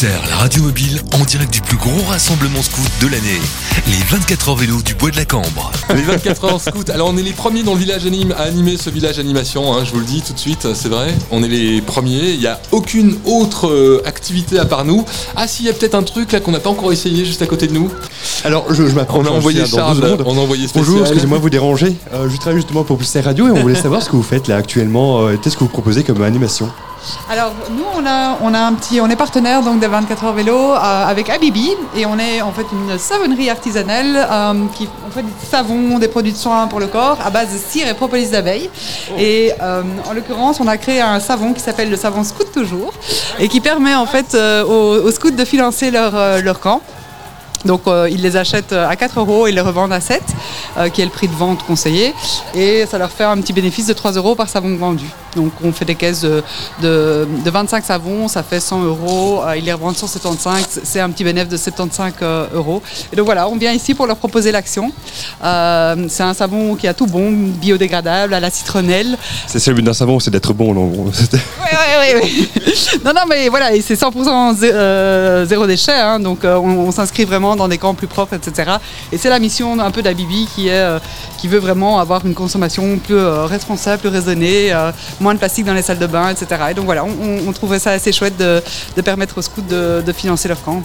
[0.00, 3.40] La radio mobile, en direct du plus gros rassemblement scout de l'année.
[3.88, 5.72] Les 24 heures vélo du Bois de la Cambre.
[5.92, 6.88] Les 24 heures scout.
[6.90, 9.84] Alors on est les premiers dans le village anime à animer ce village animation, hein,
[9.84, 11.12] je vous le dis tout de suite, c'est vrai.
[11.32, 15.04] On est les premiers, il n'y a aucune autre euh, activité à part nous.
[15.34, 17.42] Ah si, il y a peut-être un truc là qu'on n'a pas encore essayé juste
[17.42, 17.90] à côté de nous.
[18.44, 19.26] Alors, je, je m'approche.
[19.26, 20.84] On a envoyé dans Charles, on a envoyé spécial.
[20.86, 21.96] Bonjour, excusez-moi de vous déranger.
[22.14, 24.46] Euh, je travaille justement pour Pulsar Radio et on voulait savoir ce que vous faites
[24.46, 25.26] là actuellement.
[25.26, 26.68] Euh, Qu'est-ce que vous proposez comme animation?
[27.30, 30.32] Alors nous on a, on a un petit, on est partenaire donc des 24 heures
[30.32, 30.76] vélo euh,
[31.06, 35.98] avec Abibi et on est en fait une savonnerie artisanale euh, qui fait des savons,
[35.98, 38.70] des produits de soins pour le corps à base de cire et propolis d'abeille.
[39.18, 42.92] Et euh, en l'occurrence on a créé un savon qui s'appelle le savon Scout toujours
[43.38, 46.80] et qui permet en fait aux, aux scouts de financer leur, leur camp.
[47.64, 50.22] Donc euh, ils les achètent à 4 euros et les revendent à 7,
[50.76, 52.14] euh, qui est le prix de vente conseillé.
[52.54, 55.06] Et ça leur fait un petit bénéfice de 3 euros par savon vendu.
[55.38, 56.42] Donc on fait des caisses de,
[56.82, 59.42] de, de 25 savons, ça fait 100 euros.
[59.46, 62.82] Euh, ils les revendent 175, c'est un petit bénéfice de 75 euh, euros.
[63.12, 64.92] Et donc voilà, on vient ici pour leur proposer l'action.
[65.44, 69.16] Euh, c'est un savon qui a tout bon, biodégradable, à la citronnelle.
[69.46, 70.74] C'est but d'un savon, c'est d'être bon.
[70.74, 71.10] non Oui,
[71.62, 72.48] oui, oui.
[72.66, 72.88] oui.
[73.04, 76.48] non, non, mais voilà, c'est 100% zé- euh, zéro déchet, hein, donc on,
[76.88, 78.72] on s'inscrit vraiment dans des camps plus propres, etc.
[79.12, 80.98] Et c'est la mission un peu d'Abibi qui, est, euh,
[81.38, 84.90] qui veut vraiment avoir une consommation plus responsable, plus raisonnée, euh,
[85.28, 86.46] moins de plastique dans les salles de bain, etc.
[86.70, 88.62] Et donc voilà, on, trouvait ça assez chouette de,
[88.96, 90.82] de permettre aux scouts de, de financer leur camp.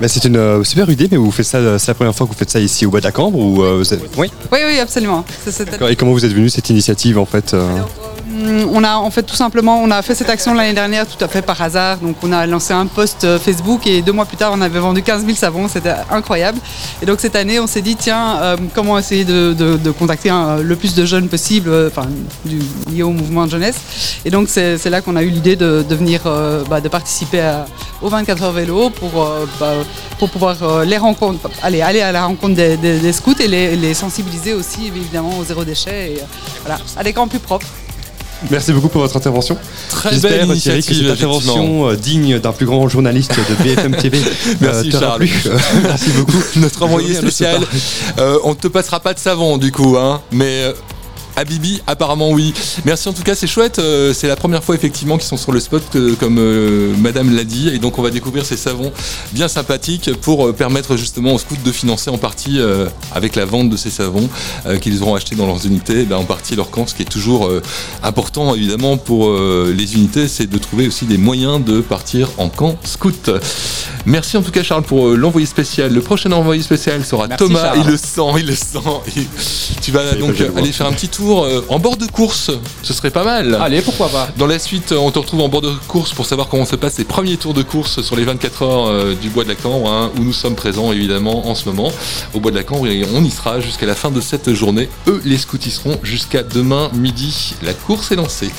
[0.00, 2.26] Mais c'est une euh, super idée, mais vous faites ça, euh, c'est la première fois
[2.26, 4.32] que vous faites ça ici au Bois de la Cambre ou euh, vous êtes- Oui.
[4.50, 5.24] Oui, oui, absolument.
[5.44, 5.88] C'est- c'est- D'accord.
[5.90, 7.68] Et comment vous êtes venu cette initiative en fait euh
[8.46, 11.28] On a en fait tout simplement, on a fait cette action l'année dernière tout à
[11.28, 11.96] fait par hasard.
[11.98, 14.80] Donc on a lancé un post euh, Facebook et deux mois plus tard on avait
[14.80, 16.58] vendu 15 000 savons, c'était incroyable.
[17.00, 19.54] Et donc cette année on s'est dit tiens euh, comment essayer de,
[19.98, 22.06] contacter un- le plus de jeunes possible, euh, enfin
[22.44, 22.58] du,
[22.92, 23.76] lié au mouvement de jeunesse.
[24.26, 26.20] Et donc c'est là qu'on a eu l'idée de, venir,
[26.68, 27.64] bah, de participer à-
[28.02, 29.26] aux 24 heures vélo pour,
[29.58, 29.72] bah,
[30.32, 35.38] pouvoir les rencontres, aller, aller à la rencontre des, scouts et les, sensibiliser aussi évidemment
[35.38, 36.18] au zéro déchet et
[36.96, 37.66] à des camps plus propres.
[38.50, 39.56] Merci beaucoup pour votre intervention.
[39.88, 40.82] Très belle que initiative.
[40.82, 41.12] cette effectivement.
[41.12, 44.18] intervention euh, digne d'un plus grand journaliste de BFM TV
[44.60, 45.22] Merci, t'aura Charles.
[45.46, 46.42] Euh, Merci beaucoup.
[46.56, 47.62] Notre envoyé spécial.
[48.18, 50.72] Euh, on ne te passera pas de savon du coup, hein, mais.
[51.36, 52.52] Euh, à Bibi, apparemment oui.
[52.84, 53.78] Merci en tout cas, c'est chouette.
[53.78, 57.34] euh, c'est la première fois effectivement qu'ils sont sur le spot, que- comme euh, Madame
[57.34, 58.92] l'a dit, et donc on va découvrir ces savons
[59.32, 63.44] bien sympathiques pour euh, permettre justement aux scouts de financer en partie euh, avec la
[63.44, 64.28] vente de ces savons
[64.66, 66.86] euh, qu'ils auront achetés dans leurs unités, eh ben, en partie leur camp.
[66.86, 67.62] Ce qui est toujours euh,
[68.02, 72.48] important évidemment pour euh, les unités, c'est de trouver aussi des moyens de partir en
[72.48, 73.30] camp scout.
[74.06, 75.92] Merci en tout cas Charles pour l'envoyé spécial.
[75.92, 77.60] Le prochain envoyé spécial sera Merci, Thomas.
[77.62, 77.78] Charles.
[77.84, 78.78] Il le sent, il le sent.
[79.16, 79.26] Et
[79.82, 82.50] tu vas donc aller faire un petit tour euh, en bord de course.
[82.82, 83.58] Ce serait pas mal.
[83.60, 86.26] Allez, pourquoi pas Dans la suite, euh, on te retrouve en bord de course pour
[86.26, 89.28] savoir comment se passent les premiers tours de course sur les 24 heures euh, du
[89.30, 91.90] Bois de la Cambre, hein, où nous sommes présents évidemment en ce moment
[92.34, 94.88] au Bois de la Cambre et on y sera jusqu'à la fin de cette journée.
[95.08, 97.54] Eux, les scouts y seront jusqu'à demain midi.
[97.62, 98.50] La course est lancée.